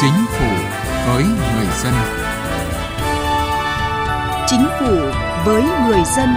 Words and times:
Chính 0.00 0.26
phủ 0.28 0.46
với 1.06 1.22
người 1.24 1.66
dân. 1.84 1.94
Chính 4.46 4.66
phủ 4.80 4.96
với 5.46 5.62
người 5.62 6.00
dân. 6.16 6.28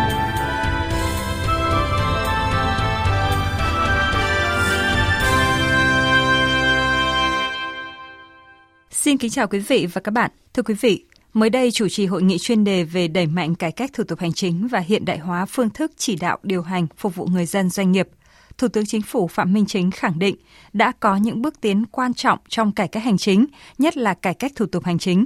Xin 8.92 9.18
kính 9.18 9.32
chào 9.32 9.48
quý 9.48 9.60
vị 9.60 9.88
và 9.94 10.02
các 10.02 10.12
bạn. 10.12 10.32
Thưa 10.54 10.64
quý 10.64 10.74
vị, 10.82 11.06
mới 11.34 11.50
đây 11.50 11.72
chủ 11.72 11.88
trì 11.90 12.06
hội 12.06 12.22
nghị 12.22 12.38
chuyên 12.38 12.64
đề 12.64 12.84
về 12.84 13.08
đẩy 13.08 13.28
mạnh 13.28 13.56
cải 13.56 13.72
cách 13.72 13.92
thủ 13.94 14.04
tục 14.04 14.20
hành 14.20 14.34
chính 14.34 14.68
và 14.68 14.80
hiện 14.80 15.06
đại 15.06 15.18
hóa 15.18 15.46
phương 15.46 15.70
thức 15.70 15.92
chỉ 15.98 16.16
đạo 16.16 16.38
điều 16.44 16.62
hành 16.62 16.88
phục 16.98 17.16
vụ 17.16 17.26
người 17.26 17.46
dân 17.46 17.70
doanh 17.70 17.92
nghiệp. 17.92 18.08
Thủ 18.60 18.68
tướng 18.68 18.86
Chính 18.86 19.02
phủ 19.02 19.28
Phạm 19.28 19.54
Minh 19.54 19.66
Chính 19.66 19.92
khẳng 19.92 20.20
định 20.20 20.36
đã 20.74 20.92
có 21.00 21.16
những 21.16 21.42
bước 21.42 21.62
tiến 21.62 21.86
quan 21.86 22.14
trọng 22.14 22.40
trong 22.48 22.72
cải 22.72 22.88
cách 22.88 23.04
hành 23.04 23.18
chính, 23.18 23.46
nhất 23.78 23.98
là 23.98 24.14
cải 24.14 24.34
cách 24.34 24.52
thủ 24.56 24.66
tục 24.66 24.84
hành 24.84 25.00
chính. 25.00 25.26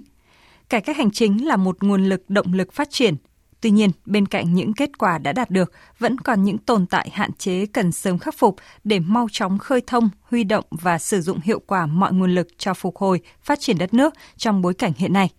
Cải 0.69 0.81
cách 0.81 0.97
hành 0.97 1.11
chính 1.11 1.47
là 1.47 1.55
một 1.55 1.83
nguồn 1.83 2.05
lực 2.09 2.29
động 2.29 2.53
lực 2.53 2.73
phát 2.73 2.87
triển. 2.91 3.15
Tuy 3.61 3.71
nhiên, 3.71 3.89
bên 4.05 4.25
cạnh 4.25 4.53
những 4.53 4.73
kết 4.73 4.97
quả 4.97 5.17
đã 5.17 5.33
đạt 5.33 5.49
được, 5.49 5.71
vẫn 5.99 6.17
còn 6.17 6.43
những 6.43 6.57
tồn 6.57 6.85
tại 6.85 7.09
hạn 7.13 7.33
chế 7.33 7.65
cần 7.65 7.91
sớm 7.91 8.17
khắc 8.17 8.35
phục 8.37 8.55
để 8.83 8.99
mau 8.99 9.27
chóng 9.31 9.57
khơi 9.57 9.81
thông, 9.87 10.09
huy 10.21 10.43
động 10.43 10.65
và 10.71 10.97
sử 10.97 11.21
dụng 11.21 11.39
hiệu 11.43 11.59
quả 11.67 11.85
mọi 11.85 12.13
nguồn 12.13 12.35
lực 12.35 12.47
cho 12.57 12.73
phục 12.73 12.97
hồi, 12.97 13.19
phát 13.41 13.59
triển 13.59 13.77
đất 13.77 13.93
nước 13.93 14.13
trong 14.37 14.61
bối 14.61 14.73
cảnh 14.73 14.91
hiện 14.97 15.13
nay. 15.13 15.29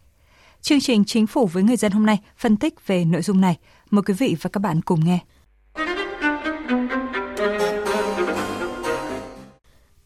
Chương 0.60 0.80
trình 0.80 1.04
Chính 1.04 1.26
phủ 1.26 1.46
với 1.46 1.62
người 1.62 1.76
dân 1.76 1.92
hôm 1.92 2.06
nay 2.06 2.18
phân 2.36 2.56
tích 2.56 2.86
về 2.86 3.04
nội 3.04 3.22
dung 3.22 3.40
này. 3.40 3.56
Mời 3.90 4.02
quý 4.02 4.14
vị 4.14 4.36
và 4.40 4.50
các 4.50 4.60
bạn 4.60 4.80
cùng 4.80 5.04
nghe. 5.04 5.18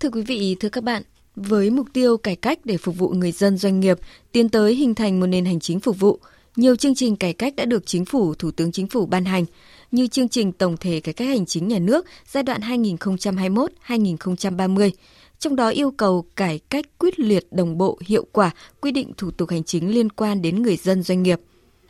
Thưa 0.09 0.13
quý 0.13 0.23
vị, 0.23 0.57
thưa 0.61 0.69
các 0.69 0.85
bạn, 0.85 1.03
với 1.37 1.71
mục 1.71 1.87
tiêu 1.93 2.17
cải 2.17 2.37
cách 2.37 2.59
để 2.65 2.77
phục 2.77 2.99
vụ 2.99 3.09
người 3.09 3.33
dân 3.33 3.57
doanh 3.57 3.81
nghiệp, 3.81 3.99
tiến 4.33 4.49
tới 4.49 4.75
hình 4.75 4.95
thành 4.95 5.21
một 5.21 5.27
nền 5.27 5.45
hành 5.45 5.61
chính 5.61 5.81
phục 5.81 6.01
vụ, 6.01 6.19
nhiều 6.57 6.77
chương 6.77 6.95
trình 6.95 7.17
cải 7.17 7.33
cách 7.33 7.57
đã 7.57 7.65
được 7.65 7.87
Chính 7.87 8.05
phủ, 8.05 8.35
Thủ 8.35 8.51
tướng 8.51 8.73
Chính 8.73 8.87
phủ 8.87 9.07
ban 9.07 9.25
hành, 9.25 9.45
như 9.91 10.07
chương 10.07 10.29
trình 10.29 10.53
tổng 10.53 10.77
thể 10.77 11.01
cải 11.01 11.15
cách 11.15 11.29
hành 11.29 11.47
chính 11.47 11.69
nhà 11.69 11.79
nước 11.79 12.07
giai 12.29 12.43
đoạn 12.43 12.61
2021-2030, 12.61 14.91
trong 15.39 15.57
đó 15.57 15.69
yêu 15.69 15.91
cầu 15.91 16.25
cải 16.37 16.61
cách 16.69 16.85
quyết 16.99 17.21
liệt 17.21 17.47
đồng 17.51 17.79
bộ 17.79 17.99
hiệu 18.07 18.27
quả 18.33 18.51
quy 18.81 18.93
định 18.93 19.13
thủ 19.17 19.31
tục 19.31 19.51
hành 19.51 19.65
chính 19.65 19.91
liên 19.91 20.11
quan 20.11 20.43
đến 20.43 20.63
người 20.63 20.77
dân 20.77 21.03
doanh 21.03 21.23
nghiệp 21.23 21.41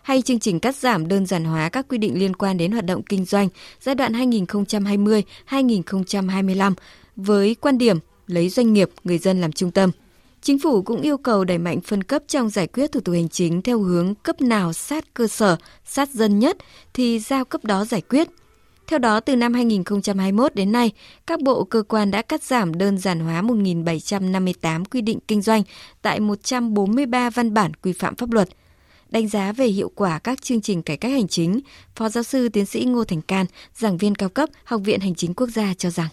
hay 0.02 0.22
chương 0.22 0.38
trình 0.38 0.60
cắt 0.60 0.76
giảm 0.76 1.08
đơn 1.08 1.26
giản 1.26 1.44
hóa 1.44 1.68
các 1.68 1.86
quy 1.88 1.98
định 1.98 2.18
liên 2.18 2.36
quan 2.36 2.56
đến 2.56 2.72
hoạt 2.72 2.84
động 2.84 3.02
kinh 3.02 3.24
doanh 3.24 3.48
giai 3.80 3.94
đoạn 3.94 4.12
2020-2025 4.12 6.74
với 7.18 7.56
quan 7.60 7.78
điểm 7.78 7.98
lấy 8.26 8.48
doanh 8.48 8.72
nghiệp, 8.72 8.90
người 9.04 9.18
dân 9.18 9.40
làm 9.40 9.52
trung 9.52 9.70
tâm. 9.70 9.90
Chính 10.42 10.58
phủ 10.58 10.82
cũng 10.82 11.00
yêu 11.00 11.18
cầu 11.18 11.44
đẩy 11.44 11.58
mạnh 11.58 11.80
phân 11.80 12.04
cấp 12.04 12.22
trong 12.28 12.50
giải 12.50 12.66
quyết 12.66 12.92
thủ 12.92 13.00
tục 13.00 13.14
hành 13.14 13.28
chính 13.28 13.62
theo 13.62 13.80
hướng 13.80 14.14
cấp 14.14 14.40
nào 14.40 14.72
sát 14.72 15.14
cơ 15.14 15.26
sở, 15.26 15.56
sát 15.84 16.10
dân 16.10 16.38
nhất 16.38 16.56
thì 16.94 17.18
giao 17.18 17.44
cấp 17.44 17.64
đó 17.64 17.84
giải 17.84 18.00
quyết. 18.00 18.28
Theo 18.86 18.98
đó, 18.98 19.20
từ 19.20 19.36
năm 19.36 19.54
2021 19.54 20.54
đến 20.54 20.72
nay, 20.72 20.92
các 21.26 21.40
bộ 21.40 21.64
cơ 21.64 21.82
quan 21.82 22.10
đã 22.10 22.22
cắt 22.22 22.42
giảm 22.42 22.74
đơn 22.74 22.98
giản 22.98 23.20
hóa 23.20 23.42
1.758 23.42 24.84
quy 24.84 25.00
định 25.00 25.18
kinh 25.28 25.42
doanh 25.42 25.62
tại 26.02 26.20
143 26.20 27.30
văn 27.30 27.54
bản 27.54 27.74
quy 27.74 27.92
phạm 27.92 28.16
pháp 28.16 28.30
luật. 28.32 28.48
Đánh 29.10 29.28
giá 29.28 29.52
về 29.52 29.66
hiệu 29.66 29.90
quả 29.94 30.18
các 30.18 30.42
chương 30.42 30.60
trình 30.60 30.82
cải 30.82 30.96
cách 30.96 31.12
hành 31.12 31.28
chính, 31.28 31.60
Phó 31.96 32.08
giáo 32.08 32.22
sư 32.22 32.48
tiến 32.48 32.66
sĩ 32.66 32.84
Ngô 32.84 33.04
Thành 33.04 33.22
Can, 33.22 33.46
giảng 33.74 33.96
viên 33.96 34.14
cao 34.14 34.28
cấp 34.28 34.48
Học 34.64 34.80
viện 34.84 35.00
Hành 35.00 35.14
chính 35.14 35.34
Quốc 35.34 35.46
gia 35.46 35.74
cho 35.74 35.90
rằng 35.90 36.08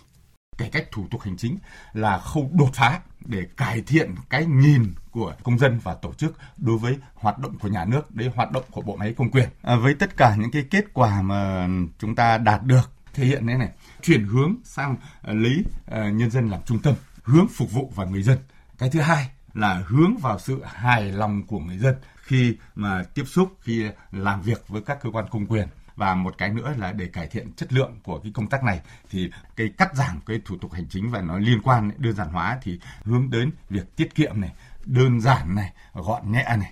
cải 0.57 0.69
cách 0.69 0.91
thủ 0.91 1.07
tục 1.11 1.21
hành 1.21 1.37
chính 1.37 1.57
là 1.93 2.17
khâu 2.17 2.49
đột 2.53 2.69
phá 2.73 2.99
để 3.25 3.45
cải 3.57 3.81
thiện 3.81 4.15
cái 4.29 4.45
nhìn 4.45 4.93
của 5.11 5.35
công 5.43 5.59
dân 5.59 5.79
và 5.83 5.93
tổ 5.93 6.13
chức 6.13 6.37
đối 6.57 6.77
với 6.77 6.97
hoạt 7.13 7.39
động 7.39 7.57
của 7.59 7.67
nhà 7.67 7.85
nước, 7.85 8.15
đấy 8.15 8.31
hoạt 8.35 8.51
động 8.51 8.63
của 8.71 8.81
bộ 8.81 8.95
máy 8.95 9.13
công 9.17 9.31
quyền. 9.31 9.49
À, 9.61 9.75
với 9.75 9.93
tất 9.93 10.17
cả 10.17 10.35
những 10.39 10.51
cái 10.51 10.65
kết 10.71 10.85
quả 10.93 11.21
mà 11.21 11.67
chúng 11.99 12.15
ta 12.15 12.37
đạt 12.37 12.63
được 12.63 12.91
thể 13.13 13.25
hiện 13.25 13.47
thế 13.47 13.57
này, 13.57 13.69
chuyển 14.01 14.23
hướng 14.23 14.55
sang 14.63 14.95
lấy 15.23 15.63
uh, 15.91 15.91
nhân 15.91 16.31
dân 16.31 16.49
làm 16.49 16.61
trung 16.65 16.79
tâm, 16.79 16.93
hướng 17.23 17.47
phục 17.47 17.71
vụ 17.71 17.91
và 17.95 18.05
người 18.05 18.23
dân. 18.23 18.37
Cái 18.77 18.89
thứ 18.89 18.99
hai 18.99 19.29
là 19.53 19.83
hướng 19.87 20.17
vào 20.17 20.39
sự 20.39 20.61
hài 20.65 21.11
lòng 21.11 21.43
của 21.47 21.59
người 21.59 21.77
dân 21.77 21.95
khi 22.15 22.57
mà 22.75 23.03
tiếp 23.13 23.23
xúc 23.27 23.57
khi 23.61 23.85
làm 24.11 24.41
việc 24.41 24.67
với 24.67 24.81
các 24.81 24.97
cơ 25.01 25.09
quan 25.11 25.25
công 25.29 25.45
quyền 25.45 25.67
và 25.95 26.15
một 26.15 26.37
cái 26.37 26.49
nữa 26.49 26.73
là 26.77 26.91
để 26.91 27.07
cải 27.07 27.27
thiện 27.27 27.53
chất 27.53 27.73
lượng 27.73 27.99
của 28.03 28.19
cái 28.19 28.31
công 28.35 28.47
tác 28.47 28.63
này 28.63 28.79
thì 29.09 29.29
cái 29.55 29.69
cắt 29.77 29.95
giảm 29.95 30.19
cái 30.25 30.41
thủ 30.45 30.57
tục 30.61 30.71
hành 30.71 30.85
chính 30.89 31.11
và 31.11 31.21
nó 31.21 31.37
liên 31.37 31.61
quan 31.63 31.91
đơn 31.97 32.13
giản 32.15 32.27
hóa 32.27 32.57
thì 32.61 32.79
hướng 33.03 33.29
đến 33.31 33.51
việc 33.69 33.95
tiết 33.95 34.15
kiệm 34.15 34.41
này 34.41 34.53
đơn 34.85 35.21
giản 35.21 35.55
này 35.55 35.73
gọn 35.93 36.31
nhẹ 36.31 36.43
này 36.57 36.71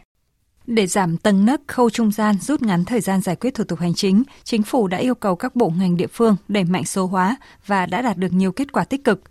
để 0.68 0.88
giảm 0.88 1.18
tầng 1.18 1.46
nấc 1.46 1.62
khâu 1.68 1.90
trung 1.90 2.12
gian 2.12 2.36
rút 2.42 2.62
ngắn 2.62 2.86
thời 2.86 3.02
gian 3.02 3.22
giải 3.22 3.36
quyết 3.36 3.54
thủ 3.54 3.64
tục 3.64 3.80
hành 3.80 3.94
chính, 3.94 4.24
chính 4.44 4.64
phủ 4.64 4.88
đã 4.88 4.98
yêu 4.98 5.16
cầu 5.16 5.36
các 5.36 5.56
bộ 5.56 5.70
ngành 5.70 5.98
địa 5.98 6.08
phương 6.08 6.36
đẩy 6.48 6.64
mạnh 6.64 6.86
số 6.86 7.06
hóa 7.06 7.36
và 7.68 7.86
đã 7.86 8.02
đạt 8.02 8.18
được 8.18 8.34
nhiều 8.34 8.52
kết 8.52 8.72
quả 8.72 8.86
tích 8.86 9.04
cực. 9.04 9.22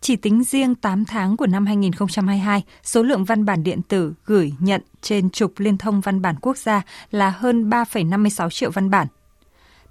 Chỉ 0.00 0.16
tính 0.16 0.44
riêng 0.44 0.74
8 0.74 1.04
tháng 1.04 1.36
của 1.36 1.46
năm 1.46 1.66
2022, 1.66 2.62
số 2.82 3.02
lượng 3.02 3.24
văn 3.24 3.44
bản 3.44 3.62
điện 3.62 3.82
tử 3.82 4.14
gửi 4.24 4.52
nhận 4.58 4.82
trên 5.02 5.30
trục 5.30 5.52
liên 5.56 5.78
thông 5.78 6.00
văn 6.00 6.22
bản 6.22 6.34
quốc 6.40 6.56
gia 6.56 6.82
là 7.10 7.30
hơn 7.30 7.70
3,56 7.70 8.50
triệu 8.50 8.70
văn 8.70 8.90
bản, 8.90 9.06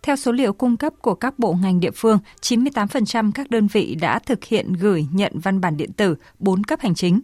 theo 0.02 0.16
số 0.16 0.32
liệu 0.32 0.54
cung 0.54 0.78
cấp 0.78 0.94
của 1.02 1.16
các 1.16 1.40
bộ 1.40 1.54
ngành 1.54 1.80
địa 1.80 1.92
phương, 1.92 2.20
98% 2.42 3.32
các 3.32 3.50
đơn 3.50 3.68
vị 3.68 3.96
đã 3.96 4.20
thực 4.20 4.44
hiện 4.44 4.74
gửi 4.74 5.08
nhận 5.12 5.32
văn 5.40 5.62
bản 5.62 5.78
điện 5.78 5.94
tử 5.94 6.16
4 6.40 6.64
cấp 6.64 6.80
hành 6.80 6.96
chính. 6.96 7.22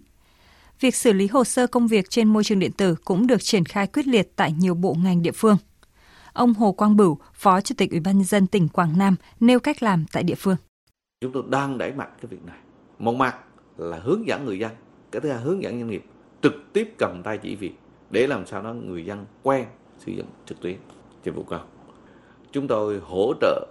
Việc 0.79 0.95
xử 0.95 1.13
lý 1.13 1.27
hồ 1.27 1.43
sơ 1.43 1.67
công 1.67 1.88
việc 1.88 2.09
trên 2.09 2.27
môi 2.27 2.43
trường 2.43 2.59
điện 2.59 2.71
tử 2.71 2.95
cũng 3.05 3.27
được 3.27 3.43
triển 3.43 3.65
khai 3.65 3.88
quyết 3.88 4.07
liệt 4.07 4.35
tại 4.35 4.51
nhiều 4.51 4.75
bộ 4.75 4.95
ngành 5.03 5.21
địa 5.21 5.31
phương. 5.31 5.57
Ông 6.33 6.53
Hồ 6.53 6.71
Quang 6.71 6.95
Bửu, 6.95 7.17
Phó 7.33 7.61
Chủ 7.61 7.75
tịch 7.77 7.91
Ủy 7.91 7.99
ban 7.99 8.17
nhân 8.17 8.25
dân 8.25 8.47
tỉnh 8.47 8.67
Quảng 8.67 8.97
Nam 8.97 9.15
nêu 9.39 9.59
cách 9.59 9.83
làm 9.83 10.05
tại 10.11 10.23
địa 10.23 10.35
phương. 10.35 10.55
Chúng 11.21 11.31
tôi 11.31 11.44
đang 11.49 11.77
đẩy 11.77 11.94
mạnh 11.94 12.09
cái 12.21 12.29
việc 12.29 12.45
này. 12.45 12.57
Một 12.99 13.15
mặt 13.15 13.35
là 13.77 13.99
hướng 14.03 14.27
dẫn 14.27 14.45
người 14.45 14.59
dân, 14.59 14.71
cái 15.11 15.21
thứ 15.21 15.29
hai 15.29 15.41
hướng 15.41 15.63
dẫn 15.63 15.73
doanh 15.73 15.89
nghiệp 15.89 16.03
trực 16.41 16.53
tiếp 16.73 16.94
cầm 16.97 17.21
tay 17.23 17.38
chỉ 17.38 17.55
việc 17.55 17.73
để 18.09 18.27
làm 18.27 18.45
sao 18.45 18.61
đó 18.61 18.73
người 18.73 19.05
dân 19.05 19.25
quen 19.44 19.65
sử 19.97 20.11
dụng 20.11 20.27
trực 20.45 20.61
tuyến 20.61 20.77
dịch 21.23 21.35
vụ 21.35 21.44
công 21.44 21.76
chúng 22.52 22.68
tôi 22.68 23.00
hỗ 23.03 23.34
trợ 23.41 23.68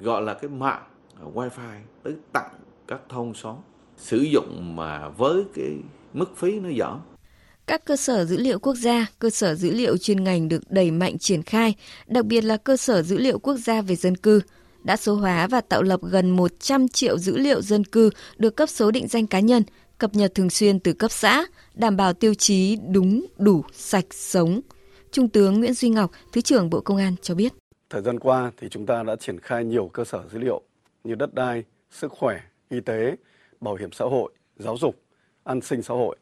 gọi 0.00 0.22
là 0.22 0.34
cái 0.34 0.50
mạng 0.50 0.82
uh, 1.26 1.36
wifi 1.36 1.78
tới 2.02 2.14
tặng 2.32 2.50
các 2.88 3.00
thôn 3.08 3.32
xóm 3.34 3.56
sử 3.96 4.18
dụng 4.18 4.76
mà 4.76 5.08
với 5.08 5.44
cái 5.54 5.76
mức 6.12 6.36
phí 6.36 6.60
nó 6.60 6.68
giảm 6.78 7.00
các 7.70 7.84
cơ 7.84 7.96
sở 7.96 8.24
dữ 8.24 8.36
liệu 8.36 8.58
quốc 8.58 8.74
gia, 8.74 9.06
cơ 9.18 9.30
sở 9.30 9.54
dữ 9.54 9.70
liệu 9.70 9.96
chuyên 9.96 10.24
ngành 10.24 10.48
được 10.48 10.70
đẩy 10.70 10.90
mạnh 10.90 11.18
triển 11.18 11.42
khai, 11.42 11.74
đặc 12.06 12.24
biệt 12.24 12.40
là 12.40 12.56
cơ 12.56 12.76
sở 12.76 13.02
dữ 13.02 13.18
liệu 13.18 13.38
quốc 13.38 13.56
gia 13.56 13.82
về 13.82 13.96
dân 13.96 14.16
cư, 14.16 14.40
đã 14.84 14.96
số 14.96 15.14
hóa 15.14 15.46
và 15.46 15.60
tạo 15.60 15.82
lập 15.82 16.00
gần 16.02 16.30
100 16.30 16.88
triệu 16.88 17.18
dữ 17.18 17.36
liệu 17.36 17.62
dân 17.62 17.84
cư 17.84 18.10
được 18.36 18.56
cấp 18.56 18.68
số 18.68 18.90
định 18.90 19.08
danh 19.08 19.26
cá 19.26 19.40
nhân, 19.40 19.62
cập 19.98 20.14
nhật 20.14 20.34
thường 20.34 20.50
xuyên 20.50 20.80
từ 20.80 20.92
cấp 20.92 21.12
xã, 21.12 21.44
đảm 21.74 21.96
bảo 21.96 22.12
tiêu 22.12 22.34
chí 22.34 22.78
đúng, 22.88 23.26
đủ, 23.38 23.64
sạch, 23.72 24.06
sống. 24.10 24.60
Trung 25.12 25.28
tướng 25.28 25.60
Nguyễn 25.60 25.74
Duy 25.74 25.88
Ngọc, 25.88 26.10
Thứ 26.32 26.40
trưởng 26.40 26.70
Bộ 26.70 26.80
Công 26.80 26.96
an 26.96 27.14
cho 27.22 27.34
biết. 27.34 27.52
Thời 27.90 28.02
gian 28.02 28.20
qua 28.20 28.52
thì 28.56 28.68
chúng 28.68 28.86
ta 28.86 29.02
đã 29.02 29.16
triển 29.16 29.40
khai 29.40 29.64
nhiều 29.64 29.88
cơ 29.88 30.04
sở 30.04 30.28
dữ 30.28 30.38
liệu 30.38 30.62
như 31.04 31.14
đất 31.14 31.34
đai, 31.34 31.64
sức 31.90 32.12
khỏe, 32.12 32.40
y 32.68 32.80
tế, 32.80 33.16
bảo 33.60 33.74
hiểm 33.74 33.92
xã 33.92 34.04
hội, 34.04 34.32
giáo 34.56 34.76
dục, 34.76 34.96
an 35.44 35.60
sinh 35.60 35.82
xã 35.82 35.94
hội. 35.94 36.16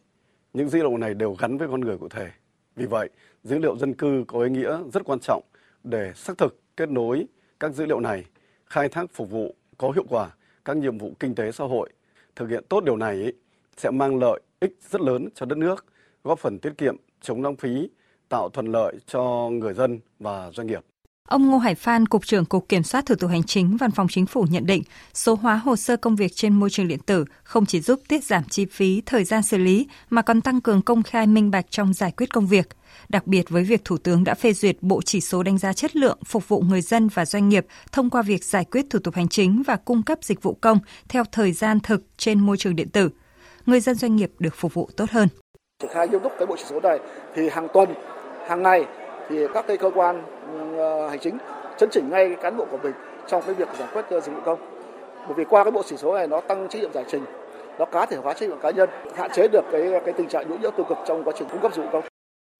Những 0.53 0.69
dữ 0.69 0.79
liệu 0.79 0.97
này 0.97 1.15
đều 1.15 1.35
gắn 1.35 1.59
với 1.59 1.69
con 1.69 1.81
người 1.81 1.99
cụ 1.99 2.09
thể. 2.09 2.31
Vì 2.77 2.87
vậy, 2.87 3.09
dữ 3.45 3.59
liệu 3.59 3.77
dân 3.77 3.95
cư 3.95 4.25
có 4.29 4.43
ý 4.43 4.51
nghĩa 4.51 4.79
rất 4.93 5.05
quan 5.05 5.19
trọng 5.21 5.43
để 5.85 6.13
xác 6.17 6.39
thực 6.39 6.61
kết 6.77 6.89
nối 6.89 7.27
các 7.61 7.75
dữ 7.75 7.87
liệu 7.87 8.01
này, 8.01 8.25
khai 8.67 8.89
thác 8.89 9.11
phục 9.13 9.31
vụ 9.31 9.55
có 9.79 9.91
hiệu 9.91 10.05
quả 10.09 10.31
các 10.65 10.77
nhiệm 10.77 10.99
vụ 10.99 11.13
kinh 11.21 11.35
tế 11.35 11.53
xã 11.53 11.65
hội. 11.65 11.91
Thực 12.37 12.49
hiện 12.49 12.65
tốt 12.69 12.85
điều 12.85 12.97
này 12.97 13.33
sẽ 13.77 13.91
mang 13.91 14.19
lợi 14.19 14.41
ích 14.61 14.79
rất 14.91 15.01
lớn 15.01 15.29
cho 15.35 15.47
đất 15.47 15.59
nước, 15.59 15.85
góp 16.25 16.39
phần 16.39 16.59
tiết 16.59 16.73
kiệm, 16.79 16.97
chống 17.21 17.43
lãng 17.43 17.57
phí, 17.57 17.89
tạo 18.29 18.49
thuận 18.49 18.67
lợi 18.67 18.95
cho 19.07 19.49
người 19.53 19.75
dân 19.75 20.01
và 20.19 20.51
doanh 20.51 20.67
nghiệp. 20.67 20.85
Ông 21.29 21.47
Ngô 21.47 21.59
Hải 21.59 21.75
Phan, 21.75 22.07
Cục 22.07 22.27
trưởng 22.27 22.45
Cục 22.45 22.69
Kiểm 22.69 22.83
soát 22.83 23.07
Thủ 23.07 23.15
tục 23.15 23.31
Hành 23.31 23.43
chính 23.43 23.77
Văn 23.77 23.91
phòng 23.91 24.07
Chính 24.11 24.27
phủ 24.27 24.47
nhận 24.51 24.67
định, 24.67 24.83
số 25.15 25.35
hóa 25.35 25.57
hồ 25.57 25.77
sơ 25.77 25.97
công 25.97 26.17
việc 26.17 26.33
trên 26.35 26.55
môi 26.55 26.71
trường 26.71 26.89
điện 26.89 26.99
tử 27.07 27.25
không 27.43 27.67
chỉ 27.67 27.81
giúp 27.81 28.01
tiết 28.09 28.25
giảm 28.25 28.45
chi 28.45 28.67
phí, 28.67 29.03
thời 29.07 29.25
gian 29.25 29.43
xử 29.43 29.59
lý, 29.59 29.89
mà 30.11 30.23
còn 30.23 30.41
tăng 30.41 30.61
cường 30.61 30.83
công 30.83 31.03
khai 31.03 31.27
minh 31.27 31.51
bạch 31.51 31.71
trong 31.71 31.93
giải 31.93 32.13
quyết 32.17 32.33
công 32.33 32.47
việc. 32.47 32.69
Đặc 33.09 33.27
biệt 33.27 33.49
với 33.49 33.65
việc 33.65 33.85
Thủ 33.85 33.99
tướng 33.99 34.25
đã 34.25 34.35
phê 34.35 34.53
duyệt 34.53 34.77
bộ 34.81 35.03
chỉ 35.03 35.21
số 35.21 35.43
đánh 35.43 35.59
giá 35.59 35.73
chất 35.73 35.97
lượng 35.97 36.19
phục 36.27 36.49
vụ 36.49 36.61
người 36.61 36.81
dân 36.81 37.09
và 37.09 37.25
doanh 37.25 37.49
nghiệp 37.49 37.67
thông 37.93 38.11
qua 38.11 38.23
việc 38.23 38.45
giải 38.45 38.65
quyết 38.65 38.87
thủ 38.91 38.99
tục 38.99 39.15
hành 39.15 39.29
chính 39.29 39.63
và 39.67 39.77
cung 39.77 40.03
cấp 40.03 40.19
dịch 40.23 40.43
vụ 40.43 40.59
công 40.61 40.79
theo 41.09 41.25
thời 41.33 41.53
gian 41.53 41.81
thực 41.81 42.03
trên 42.17 42.41
môi 42.41 42.57
trường 42.57 42.77
điện 42.77 42.89
tử. 42.89 43.11
Người 43.67 43.81
dân 43.81 43.95
doanh 43.95 44.17
nghiệp 44.17 44.31
được 44.39 44.55
phục 44.57 44.75
vụ 44.75 44.91
tốt 44.97 45.11
hơn. 45.11 45.29
Triển 45.83 45.91
khai 45.95 46.09
nghiêm 46.09 46.21
túc 46.23 46.33
cái 46.39 46.47
bộ 46.47 46.57
chỉ 46.59 46.65
số 46.69 46.81
này 46.81 46.99
thì 47.35 47.49
hàng 47.49 47.69
tuần, 47.75 47.89
hàng 48.49 48.63
ngày 48.63 48.85
thì 49.29 49.47
các 49.55 49.67
cái 49.67 49.77
cơ 49.77 49.91
quan 49.95 50.23
ờ, 50.77 51.09
hành 51.09 51.19
chính 51.19 51.39
chấn 51.79 51.89
chỉnh 51.93 52.11
ngay 52.11 52.37
cán 52.43 52.57
bộ 52.57 52.67
của 52.71 52.79
mình 52.83 52.93
trong 53.27 53.43
cái 53.47 53.55
việc 53.55 53.69
giải 53.79 53.89
quyết 53.93 54.05
ờ, 54.11 54.21
dịch 54.21 54.33
vụ 54.33 54.41
công. 54.45 54.59
Bởi 55.27 55.35
vì 55.37 55.45
qua 55.45 55.65
cái 55.65 55.71
bộ 55.71 55.83
chỉ 55.87 55.97
số 55.97 56.15
này 56.15 56.27
nó 56.27 56.41
tăng 56.41 56.69
trách 56.69 56.83
nhiệm 56.83 56.93
giải 56.93 57.05
trình 57.09 57.25
nó 57.79 57.85
cá 57.85 58.07
thể 58.07 58.17
hóa 58.17 58.35
trách 58.35 58.49
nhiệm 58.49 58.61
cá 58.61 58.71
nhân 58.71 58.89
hạn 59.17 59.31
chế 59.35 59.49
được 59.49 59.65
cái 59.73 59.83
cái 60.05 60.15
tình 60.15 60.29
trạng 60.29 60.49
nhũng 60.49 60.61
nhiễu 60.63 60.71
tiêu 60.71 60.87
cực 60.89 60.99
trong 61.07 61.25
quá 61.25 61.35
trình 61.39 61.49
cung 61.49 61.61
cấp 61.61 61.73
dịch 61.77 61.83
vụ 61.83 61.89
công. 61.93 62.05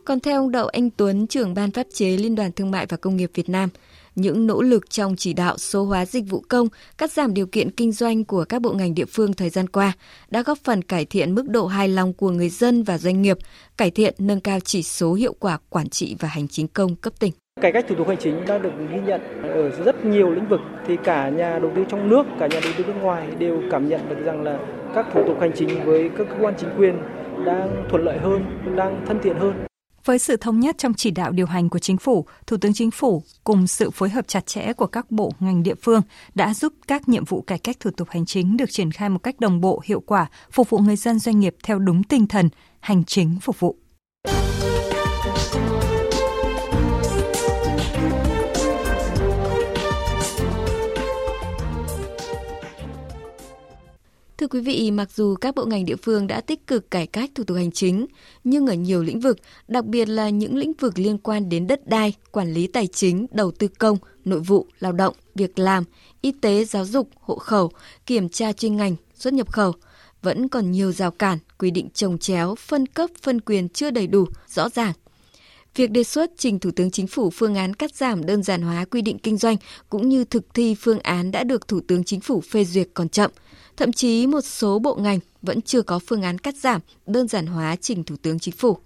Còn 0.05 0.21
theo 0.21 0.41
ông 0.41 0.51
Đậu 0.51 0.67
Anh 0.67 0.91
Tuấn, 0.91 1.27
trưởng 1.27 1.55
ban 1.55 1.71
pháp 1.71 1.87
chế 1.93 2.07
Liên 2.07 2.35
đoàn 2.35 2.53
Thương 2.53 2.71
mại 2.71 2.87
và 2.87 2.97
Công 2.97 3.17
nghiệp 3.17 3.31
Việt 3.35 3.49
Nam, 3.49 3.69
những 4.21 4.47
nỗ 4.47 4.63
lực 4.63 4.91
trong 4.91 5.17
chỉ 5.17 5.33
đạo 5.33 5.59
số 5.59 5.85
hóa 5.85 6.07
dịch 6.07 6.25
vụ 6.29 6.45
công, 6.49 6.69
cắt 6.99 7.13
giảm 7.13 7.35
điều 7.35 7.47
kiện 7.47 7.71
kinh 7.71 7.93
doanh 7.93 8.25
của 8.25 8.45
các 8.45 8.63
bộ 8.63 8.73
ngành 8.73 8.95
địa 8.95 9.05
phương 9.05 9.33
thời 9.33 9.51
gian 9.51 9.69
qua 9.69 9.93
đã 10.31 10.43
góp 10.43 10.59
phần 10.65 10.83
cải 10.83 11.05
thiện 11.05 11.35
mức 11.35 11.49
độ 11.49 11.67
hài 11.67 11.89
lòng 11.89 12.13
của 12.13 12.31
người 12.31 12.49
dân 12.49 12.83
và 12.83 12.99
doanh 12.99 13.23
nghiệp, 13.23 13.39
cải 13.77 13.91
thiện 13.91 14.15
nâng 14.19 14.41
cao 14.41 14.61
chỉ 14.61 14.83
số 14.83 15.15
hiệu 15.15 15.35
quả 15.39 15.59
quản 15.71 15.89
trị 15.89 16.17
và 16.21 16.29
hành 16.29 16.49
chính 16.49 16.69
công 16.69 16.97
cấp 16.97 17.13
tỉnh. 17.19 17.33
Cải 17.61 17.73
cách 17.73 17.85
thủ 17.89 17.95
tục 17.95 18.09
hành 18.09 18.19
chính 18.21 18.47
đã 18.47 18.59
được 18.59 18.71
ghi 18.91 19.01
nhận 19.07 19.21
ở 19.43 19.71
rất 19.85 20.05
nhiều 20.05 20.31
lĩnh 20.31 20.49
vực 20.49 20.61
thì 20.87 20.97
cả 21.05 21.29
nhà 21.29 21.59
đầu 21.59 21.73
tư 21.77 21.85
trong 21.89 22.09
nước, 22.09 22.23
cả 22.39 22.47
nhà 22.47 22.61
đầu 22.63 22.73
tư 22.79 22.85
nước 22.87 22.95
ngoài 23.03 23.29
đều 23.39 23.63
cảm 23.71 23.89
nhận 23.89 24.09
được 24.09 24.25
rằng 24.25 24.43
là 24.43 24.59
các 24.95 25.07
thủ 25.15 25.21
tục 25.27 25.37
hành 25.41 25.53
chính 25.57 25.85
với 25.85 26.11
các 26.19 26.27
cơ 26.31 26.35
quan 26.41 26.55
chính 26.59 26.71
quyền 26.79 26.95
đang 27.45 27.87
thuận 27.91 28.05
lợi 28.05 28.19
hơn, 28.19 28.45
đang 28.77 29.05
thân 29.07 29.19
thiện 29.23 29.37
hơn. 29.37 29.68
Với 30.09 30.19
sự 30.19 30.37
thống 30.37 30.61
nhất 30.61 30.79
trong 30.79 30.95
chỉ 30.95 31.11
đạo 31.11 31.33
điều 31.33 31.47
hành 31.47 31.69
của 31.69 31.79
chính 31.79 31.99
phủ, 31.99 32.27
Thủ 32.47 32.57
tướng 32.57 32.73
Chính 32.75 32.91
phủ 32.91 33.23
cùng 33.45 33.67
sự 33.67 33.91
phối 33.91 34.09
hợp 34.09 34.29
chặt 34.29 34.47
chẽ 34.47 34.73
của 34.73 34.87
các 34.87 35.11
bộ 35.11 35.33
ngành 35.41 35.63
địa 35.63 35.75
phương 35.83 36.03
đã 36.35 36.55
giúp 36.55 36.73
các 36.87 37.09
nhiệm 37.09 37.25
vụ 37.25 37.43
cải 37.43 37.59
cách 37.59 37.77
thủ 37.81 37.91
tục 37.97 38.09
hành 38.11 38.27
chính 38.27 38.57
được 38.57 38.71
triển 38.71 38.91
khai 38.91 39.09
một 39.09 39.19
cách 39.23 39.41
đồng 39.41 39.61
bộ, 39.61 39.83
hiệu 39.85 40.01
quả, 40.01 40.27
phục 40.51 40.71
vụ 40.71 40.79
người 40.79 40.97
dân 40.97 41.19
doanh 41.19 41.41
nghiệp 41.41 41.57
theo 41.63 41.79
đúng 41.79 42.03
tinh 42.03 42.27
thần 42.27 42.49
hành 42.81 43.05
chính 43.05 43.39
phục 43.41 43.61
vụ. 43.61 43.77
Thưa 54.39 54.47
quý 54.47 54.61
vị, 54.61 54.91
mặc 54.91 55.11
dù 55.15 55.35
các 55.35 55.55
bộ 55.55 55.65
ngành 55.65 55.85
địa 55.85 55.97
phương 55.97 56.27
đã 56.27 56.41
tích 56.41 56.67
cực 56.67 56.91
cải 56.91 57.07
cách 57.07 57.31
thủ 57.35 57.45
tục 57.45 57.57
hành 57.57 57.71
chính, 57.71 58.07
nhưng 58.45 58.67
ở 58.67 58.75
nhiều 58.75 59.03
lĩnh 59.03 59.21
vực, 59.21 59.39
đặc 59.69 59.85
biệt 59.85 60.09
là 60.09 60.29
những 60.29 60.57
lĩnh 60.57 60.73
vực 60.73 60.99
liên 60.99 61.19
quan 61.19 61.49
đến 61.49 61.67
đất 61.67 61.87
đai, 61.87 62.15
quản 62.31 62.53
lý 62.53 62.67
tài 62.67 62.87
chính, 62.87 63.27
đầu 63.31 63.51
tư 63.51 63.69
công, 63.69 63.99
nội 64.25 64.41
vụ, 64.41 64.67
lao 64.81 64.93
động, 64.93 65.15
việc 65.35 65.59
làm, 65.59 65.85
y 66.21 66.33
tế, 66.33 66.65
giáo 66.65 66.85
dục, 66.85 67.11
hộ 67.21 67.39
khẩu, 67.39 67.71
kiểm 68.07 68.29
tra 68.29 68.53
chuyên 68.53 68.77
ngành, 68.77 68.97
xuất 69.15 69.35
nhập 69.35 69.53
khẩu, 69.53 69.73
vẫn 70.23 70.49
còn 70.49 70.71
nhiều 70.71 70.93
rào 70.93 71.11
cản, 71.11 71.39
quy 71.59 71.71
định 71.71 71.89
trồng 71.95 72.19
chéo, 72.19 72.55
phân 72.55 72.87
cấp, 72.87 73.11
phân 73.23 73.41
quyền 73.41 73.69
chưa 73.69 73.91
đầy 73.91 74.07
đủ, 74.07 74.25
rõ 74.49 74.69
ràng. 74.69 74.93
Việc 75.75 75.91
đề 75.91 76.05
xuất 76.05 76.31
trình 76.37 76.59
Thủ 76.59 76.71
tướng 76.77 76.91
Chính 76.91 77.07
phủ 77.07 77.31
phương 77.31 77.55
án 77.55 77.75
cắt 77.75 77.95
giảm 77.95 78.27
đơn 78.27 78.43
giản 78.43 78.63
hóa 78.63 78.85
quy 78.85 79.03
định 79.03 79.19
kinh 79.19 79.37
doanh 79.37 79.57
cũng 79.89 80.09
như 80.09 80.25
thực 80.25 80.55
thi 80.55 80.75
phương 80.75 81.01
án 81.01 81.31
đã 81.31 81.45
được 81.45 81.69
Thủ 81.69 81.81
tướng 81.89 82.05
Chính 82.05 82.21
phủ 82.21 82.41
phê 82.41 82.65
duyệt 82.65 82.89
còn 82.95 83.09
chậm– 83.09 83.31
Thậm 83.79 83.93
chí 83.93 84.27
một 84.27 84.41
số 84.41 84.79
bộ 84.79 84.95
ngành 84.95 85.19
vẫn 85.43 85.63
chưa 85.63 85.83
có 85.83 85.99
phương 86.07 86.23
án 86.23 86.39
cắt 86.39 86.57
giảm, 86.57 86.81
đơn 87.07 87.29
giản 87.29 87.47
hóa 87.47 87.77
trình 87.81 88.05
Thủ 88.05 88.17
tướng 88.23 88.39
Chính 88.39 88.55
phủ. 88.55 88.79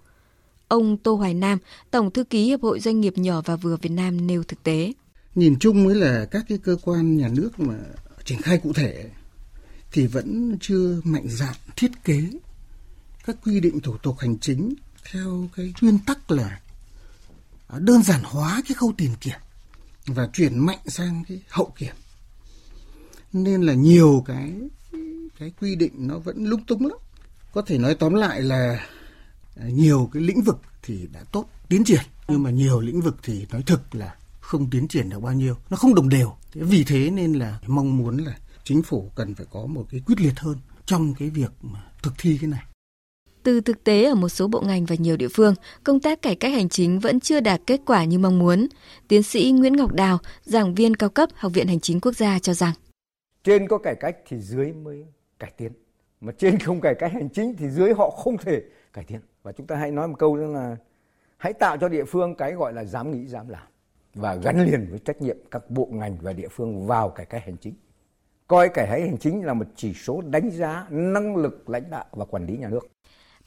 Ông 0.67 0.97
Tô 0.97 1.15
Hoài 1.15 1.33
Nam, 1.33 1.57
Tổng 1.91 2.11
thư 2.11 2.23
ký 2.23 2.45
Hiệp 2.45 2.61
hội 2.61 2.79
Doanh 2.79 3.01
nghiệp 3.01 3.17
nhỏ 3.17 3.41
và 3.45 3.55
vừa 3.55 3.77
Việt 3.77 3.89
Nam 3.89 4.27
nêu 4.27 4.43
thực 4.43 4.63
tế. 4.63 4.93
Nhìn 5.35 5.59
chung 5.59 5.83
mới 5.83 5.95
là 5.95 6.25
các 6.31 6.45
cái 6.49 6.57
cơ 6.57 6.77
quan 6.81 7.17
nhà 7.17 7.27
nước 7.27 7.59
mà 7.59 7.75
triển 8.25 8.41
khai 8.41 8.57
cụ 8.57 8.73
thể 8.73 9.09
thì 9.91 10.07
vẫn 10.07 10.57
chưa 10.61 11.01
mạnh 11.03 11.25
dạn 11.27 11.55
thiết 11.75 11.91
kế 12.03 12.21
các 13.25 13.35
quy 13.43 13.59
định 13.59 13.79
thủ 13.79 13.97
tục 13.97 14.15
hành 14.19 14.39
chính 14.39 14.73
theo 15.11 15.49
cái 15.55 15.73
nguyên 15.81 15.99
tắc 15.99 16.31
là 16.31 16.59
đơn 17.77 18.03
giản 18.03 18.21
hóa 18.23 18.61
cái 18.67 18.75
khâu 18.75 18.93
tiền 18.97 19.11
kiểm 19.21 19.39
và 20.05 20.29
chuyển 20.33 20.59
mạnh 20.59 20.79
sang 20.87 21.23
cái 21.27 21.41
hậu 21.49 21.73
kiểm 21.77 21.95
nên 23.33 23.61
là 23.61 23.73
nhiều 23.73 24.23
cái 24.25 24.51
cái 25.43 25.51
quy 25.61 25.75
định 25.75 25.91
nó 25.95 26.19
vẫn 26.19 26.45
lung 26.45 26.65
tung 26.65 26.85
lắm. 26.85 26.97
Có 27.53 27.61
thể 27.61 27.77
nói 27.77 27.95
tóm 27.95 28.13
lại 28.13 28.41
là 28.41 28.87
à, 29.55 29.65
nhiều 29.69 30.09
cái 30.13 30.23
lĩnh 30.23 30.41
vực 30.41 30.57
thì 30.83 31.07
đã 31.13 31.23
tốt 31.31 31.45
tiến 31.69 31.83
triển 31.83 32.01
nhưng 32.27 32.43
mà 32.43 32.49
nhiều 32.49 32.79
lĩnh 32.79 33.01
vực 33.01 33.15
thì 33.23 33.45
nói 33.51 33.63
thực 33.65 33.95
là 33.95 34.15
không 34.39 34.69
tiến 34.69 34.87
triển 34.87 35.09
được 35.09 35.19
bao 35.19 35.33
nhiêu 35.33 35.55
nó 35.69 35.77
không 35.77 35.95
đồng 35.95 36.09
đều. 36.09 36.33
Vì 36.53 36.83
thế 36.83 37.09
nên 37.09 37.33
là 37.33 37.59
mong 37.67 37.97
muốn 37.97 38.17
là 38.17 38.37
chính 38.63 38.83
phủ 38.83 39.11
cần 39.15 39.35
phải 39.35 39.45
có 39.51 39.65
một 39.65 39.85
cái 39.91 40.01
quyết 40.05 40.21
liệt 40.21 40.39
hơn 40.39 40.57
trong 40.85 41.13
cái 41.19 41.29
việc 41.29 41.51
mà 41.61 41.79
thực 42.03 42.13
thi 42.17 42.37
cái 42.41 42.49
này. 42.49 42.63
Từ 43.43 43.61
thực 43.61 43.83
tế 43.83 44.03
ở 44.03 44.15
một 44.15 44.29
số 44.29 44.47
bộ 44.47 44.61
ngành 44.61 44.85
và 44.85 44.95
nhiều 44.99 45.17
địa 45.17 45.27
phương, 45.33 45.55
công 45.83 45.99
tác 45.99 46.21
cải 46.21 46.35
cách 46.35 46.53
hành 46.53 46.69
chính 46.69 46.99
vẫn 46.99 47.19
chưa 47.19 47.39
đạt 47.39 47.61
kết 47.67 47.81
quả 47.85 48.03
như 48.03 48.19
mong 48.19 48.39
muốn. 48.39 48.67
Tiến 49.07 49.23
sĩ 49.23 49.51
Nguyễn 49.51 49.75
Ngọc 49.75 49.93
Đào, 49.93 50.19
giảng 50.43 50.75
viên 50.75 50.95
cao 50.95 51.09
cấp 51.09 51.29
Học 51.35 51.51
viện 51.55 51.67
Hành 51.67 51.79
chính 51.79 51.99
Quốc 51.99 52.15
gia 52.15 52.39
cho 52.39 52.53
rằng. 52.53 52.73
Trên 53.43 53.67
có 53.67 53.77
cải 53.77 53.95
cách 53.99 54.15
thì 54.27 54.37
dưới 54.39 54.73
mới 54.73 55.05
cải 55.43 55.51
tiến. 55.57 55.71
Mà 56.21 56.31
trên 56.37 56.59
không 56.59 56.81
cải 56.81 56.95
cách 56.95 57.11
hành 57.11 57.29
chính 57.29 57.55
thì 57.57 57.69
dưới 57.69 57.93
họ 57.93 58.09
không 58.09 58.37
thể 58.37 58.63
cải 58.93 59.03
tiến. 59.03 59.19
Và 59.43 59.51
chúng 59.51 59.67
ta 59.67 59.75
hãy 59.75 59.91
nói 59.91 60.07
một 60.07 60.15
câu 60.19 60.35
nữa 60.37 60.47
là 60.47 60.77
hãy 61.37 61.53
tạo 61.53 61.77
cho 61.77 61.89
địa 61.89 62.03
phương 62.05 62.35
cái 62.35 62.53
gọi 62.53 62.73
là 62.73 62.83
dám 62.83 63.11
nghĩ, 63.11 63.27
dám 63.27 63.49
làm. 63.49 63.67
Và 64.13 64.35
gắn 64.35 64.65
liền 64.65 64.87
với 64.89 64.99
trách 64.99 65.21
nhiệm 65.21 65.37
các 65.51 65.69
bộ 65.69 65.87
ngành 65.91 66.17
và 66.21 66.33
địa 66.33 66.47
phương 66.47 66.87
vào 66.87 67.09
cải 67.09 67.25
cách 67.25 67.43
hành 67.45 67.57
chính. 67.57 67.73
Coi 68.47 68.69
cải 68.69 68.87
cách 68.87 69.01
hành 69.01 69.17
chính 69.17 69.45
là 69.45 69.53
một 69.53 69.65
chỉ 69.75 69.93
số 69.93 70.21
đánh 70.21 70.49
giá 70.49 70.87
năng 70.89 71.35
lực 71.35 71.69
lãnh 71.69 71.89
đạo 71.89 72.05
và 72.11 72.25
quản 72.25 72.45
lý 72.45 72.57
nhà 72.57 72.69
nước. 72.69 72.87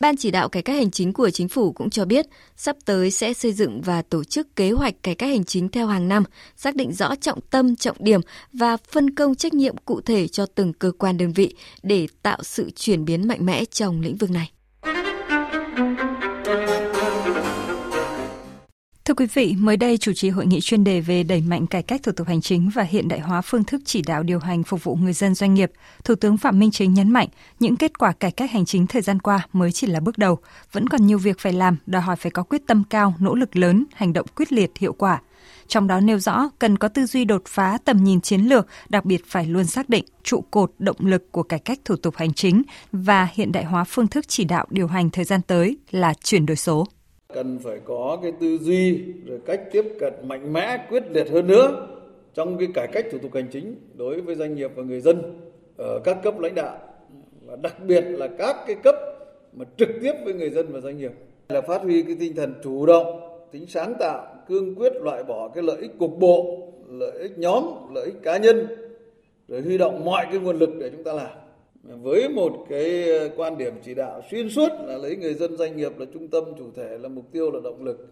Ban 0.00 0.16
chỉ 0.16 0.30
đạo 0.30 0.48
cải 0.48 0.62
cách 0.62 0.76
hành 0.76 0.90
chính 0.90 1.12
của 1.12 1.30
chính 1.30 1.48
phủ 1.48 1.72
cũng 1.72 1.90
cho 1.90 2.04
biết 2.04 2.26
sắp 2.56 2.76
tới 2.84 3.10
sẽ 3.10 3.32
xây 3.32 3.52
dựng 3.52 3.80
và 3.80 4.02
tổ 4.02 4.24
chức 4.24 4.56
kế 4.56 4.70
hoạch 4.70 4.94
cải 5.02 5.14
cách 5.14 5.30
hành 5.30 5.44
chính 5.44 5.68
theo 5.68 5.86
hàng 5.86 6.08
năm, 6.08 6.24
xác 6.56 6.76
định 6.76 6.92
rõ 6.92 7.14
trọng 7.14 7.40
tâm, 7.40 7.76
trọng 7.76 7.96
điểm 8.00 8.20
và 8.52 8.76
phân 8.76 9.14
công 9.14 9.34
trách 9.34 9.54
nhiệm 9.54 9.76
cụ 9.76 10.00
thể 10.00 10.28
cho 10.28 10.46
từng 10.46 10.72
cơ 10.72 10.92
quan 10.98 11.16
đơn 11.16 11.32
vị 11.32 11.54
để 11.82 12.08
tạo 12.22 12.38
sự 12.42 12.70
chuyển 12.70 13.04
biến 13.04 13.28
mạnh 13.28 13.46
mẽ 13.46 13.64
trong 13.64 14.00
lĩnh 14.00 14.16
vực 14.16 14.30
này. 14.30 14.50
Thưa 19.06 19.14
quý 19.14 19.26
vị, 19.34 19.54
mới 19.58 19.76
đây 19.76 19.98
chủ 19.98 20.12
trì 20.12 20.30
hội 20.30 20.46
nghị 20.46 20.60
chuyên 20.60 20.84
đề 20.84 21.00
về 21.00 21.22
đẩy 21.22 21.40
mạnh 21.40 21.66
cải 21.66 21.82
cách 21.82 22.02
thủ 22.02 22.12
tục 22.12 22.28
hành 22.28 22.40
chính 22.40 22.70
và 22.74 22.82
hiện 22.82 23.08
đại 23.08 23.20
hóa 23.20 23.40
phương 23.40 23.64
thức 23.64 23.80
chỉ 23.84 24.02
đạo 24.02 24.22
điều 24.22 24.38
hành 24.38 24.62
phục 24.62 24.84
vụ 24.84 24.94
người 24.94 25.12
dân 25.12 25.34
doanh 25.34 25.54
nghiệp, 25.54 25.72
Thủ 26.04 26.14
tướng 26.14 26.36
Phạm 26.36 26.58
Minh 26.58 26.70
Chính 26.70 26.94
nhấn 26.94 27.10
mạnh 27.10 27.28
những 27.60 27.76
kết 27.76 27.98
quả 27.98 28.12
cải 28.12 28.30
cách 28.30 28.50
hành 28.50 28.64
chính 28.64 28.86
thời 28.86 29.02
gian 29.02 29.20
qua 29.20 29.46
mới 29.52 29.72
chỉ 29.72 29.86
là 29.86 30.00
bước 30.00 30.18
đầu, 30.18 30.38
vẫn 30.72 30.88
còn 30.88 31.06
nhiều 31.06 31.18
việc 31.18 31.38
phải 31.38 31.52
làm, 31.52 31.76
đòi 31.86 32.02
hỏi 32.02 32.16
phải 32.16 32.30
có 32.30 32.42
quyết 32.42 32.62
tâm 32.66 32.84
cao, 32.90 33.14
nỗ 33.18 33.34
lực 33.34 33.56
lớn, 33.56 33.84
hành 33.94 34.12
động 34.12 34.26
quyết 34.36 34.52
liệt, 34.52 34.70
hiệu 34.78 34.92
quả. 34.92 35.20
Trong 35.68 35.86
đó 35.86 36.00
nêu 36.00 36.18
rõ 36.18 36.48
cần 36.58 36.78
có 36.78 36.88
tư 36.88 37.06
duy 37.06 37.24
đột 37.24 37.42
phá 37.46 37.78
tầm 37.84 38.04
nhìn 38.04 38.20
chiến 38.20 38.40
lược, 38.40 38.66
đặc 38.88 39.04
biệt 39.04 39.24
phải 39.26 39.46
luôn 39.46 39.64
xác 39.64 39.88
định 39.88 40.04
trụ 40.22 40.44
cột 40.50 40.72
động 40.78 40.96
lực 41.00 41.32
của 41.32 41.42
cải 41.42 41.58
cách 41.58 41.78
thủ 41.84 41.96
tục 41.96 42.16
hành 42.16 42.32
chính 42.32 42.62
và 42.92 43.28
hiện 43.32 43.52
đại 43.52 43.64
hóa 43.64 43.84
phương 43.84 44.08
thức 44.08 44.28
chỉ 44.28 44.44
đạo 44.44 44.66
điều 44.70 44.86
hành 44.86 45.10
thời 45.10 45.24
gian 45.24 45.40
tới 45.42 45.78
là 45.90 46.14
chuyển 46.14 46.46
đổi 46.46 46.56
số 46.56 46.86
cần 47.34 47.58
phải 47.58 47.78
có 47.84 48.18
cái 48.22 48.32
tư 48.40 48.58
duy, 48.58 49.04
rồi 49.26 49.38
cách 49.46 49.60
tiếp 49.72 49.84
cận 50.00 50.12
mạnh 50.22 50.52
mẽ, 50.52 50.86
quyết 50.90 51.02
liệt 51.10 51.30
hơn 51.30 51.46
nữa 51.46 51.88
trong 52.34 52.58
cái 52.58 52.68
cải 52.74 52.86
cách 52.92 53.06
thủ 53.12 53.18
tục 53.18 53.34
hành 53.34 53.48
chính 53.52 53.76
đối 53.94 54.20
với 54.20 54.34
doanh 54.34 54.54
nghiệp 54.54 54.70
và 54.74 54.82
người 54.82 55.00
dân 55.00 55.40
ở 55.78 56.00
các 56.04 56.18
cấp 56.22 56.40
lãnh 56.40 56.54
đạo. 56.54 56.78
Và 57.46 57.56
đặc 57.56 57.76
biệt 57.86 58.04
là 58.08 58.28
các 58.38 58.56
cái 58.66 58.76
cấp 58.84 58.94
mà 59.52 59.64
trực 59.76 59.88
tiếp 60.02 60.12
với 60.24 60.34
người 60.34 60.50
dân 60.50 60.66
và 60.72 60.80
doanh 60.80 60.98
nghiệp. 60.98 61.12
Là 61.48 61.60
phát 61.60 61.82
huy 61.82 62.02
cái 62.02 62.16
tinh 62.20 62.34
thần 62.34 62.54
chủ 62.64 62.86
động, 62.86 63.20
tính 63.52 63.66
sáng 63.66 63.94
tạo, 63.98 64.26
cương 64.48 64.74
quyết 64.74 64.92
loại 65.02 65.24
bỏ 65.24 65.48
cái 65.48 65.64
lợi 65.64 65.76
ích 65.80 65.98
cục 65.98 66.18
bộ, 66.18 66.62
lợi 66.88 67.18
ích 67.18 67.38
nhóm, 67.38 67.64
lợi 67.94 68.04
ích 68.04 68.22
cá 68.22 68.36
nhân, 68.36 68.66
rồi 69.48 69.62
huy 69.62 69.78
động 69.78 70.04
mọi 70.04 70.26
cái 70.30 70.40
nguồn 70.40 70.58
lực 70.58 70.70
để 70.80 70.90
chúng 70.90 71.04
ta 71.04 71.12
làm 71.12 71.30
với 71.88 72.28
một 72.28 72.66
cái 72.68 73.10
ờ, 73.18 73.30
quan 73.36 73.58
điểm 73.58 73.74
chỉ 73.84 73.94
đạo 73.94 74.22
xuyên 74.30 74.50
suốt 74.50 74.68
là 74.86 74.98
lấy 74.98 75.16
người 75.16 75.34
dân 75.34 75.56
doanh 75.56 75.76
nghiệp 75.76 75.98
là 75.98 76.06
trung 76.14 76.28
tâm, 76.28 76.44
chủ 76.58 76.64
thể 76.76 76.98
là 76.98 77.08
mục 77.08 77.32
tiêu, 77.32 77.50
là 77.50 77.60
động 77.64 77.84
lực, 77.84 78.08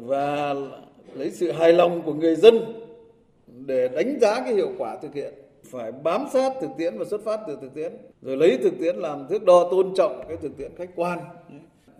và 0.00 0.54
lấy 1.14 1.30
sự 1.30 1.52
hài 1.52 1.72
lòng 1.72 2.02
của 2.02 2.14
người 2.14 2.36
dân 2.36 2.58
để 3.46 3.88
đánh 3.88 4.18
giá 4.20 4.40
cái 4.40 4.54
hiệu 4.54 4.70
quả 4.78 4.96
thực 5.02 5.14
hiện. 5.14 5.34
Phải 5.64 5.92
bám 5.92 6.26
sát 6.32 6.52
thực 6.60 6.70
tiễn 6.78 6.98
và 6.98 7.04
xuất 7.04 7.24
phát 7.24 7.40
từ 7.46 7.58
thực 7.62 7.74
tiễn, 7.74 7.92
rồi 8.22 8.36
lấy 8.36 8.58
thực 8.62 8.72
tiễn 8.80 8.96
làm 8.96 9.26
thước 9.28 9.44
đo, 9.44 9.68
tôn 9.70 9.94
trọng 9.94 10.24
cái 10.28 10.36
thực 10.36 10.56
tiễn 10.56 10.70
khách 10.76 10.90
quan. 10.96 11.18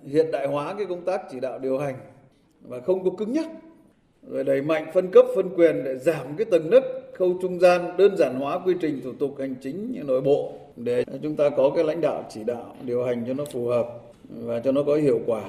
Hiện 0.07 0.31
đại 0.31 0.47
hóa 0.47 0.75
cái 0.79 0.87
công 0.87 1.05
tác 1.05 1.23
chỉ 1.31 1.41
đạo 1.41 1.59
điều 1.59 1.79
hành 1.79 1.95
và 2.69 2.81
không 2.81 3.05
có 3.05 3.11
cứng 3.19 3.33
nhắc, 3.33 3.47
rồi 4.31 4.45
đẩy 4.45 4.62
mạnh 4.62 4.91
phân 4.95 5.11
cấp, 5.11 5.26
phân 5.37 5.49
quyền 5.57 5.85
để 5.85 5.97
giảm 5.97 6.37
cái 6.37 6.45
tầng 6.45 6.71
nấc 6.71 6.85
khâu 7.15 7.35
trung 7.43 7.61
gian, 7.61 7.97
đơn 7.97 8.17
giản 8.17 8.35
hóa 8.41 8.59
quy 8.59 8.75
trình 8.81 9.00
thủ 9.05 9.12
tục 9.12 9.35
hành 9.38 9.55
chính 9.62 10.03
nội 10.07 10.21
bộ 10.21 10.53
để 10.76 11.04
chúng 11.23 11.37
ta 11.37 11.45
có 11.56 11.71
cái 11.75 11.85
lãnh 11.85 12.00
đạo 12.00 12.25
chỉ 12.35 12.45
đạo 12.45 12.76
điều 12.85 13.04
hành 13.04 13.25
cho 13.26 13.35
nó 13.35 13.45
phù 13.52 13.68
hợp 13.68 13.87
và 14.28 14.61
cho 14.64 14.73
nó 14.73 14.83
có 14.87 14.95
hiệu 14.95 15.21
quả. 15.26 15.42